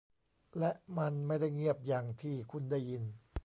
[0.59, 3.03] และมันไม่ได้เงียบอย่างที่คุณได้ยิน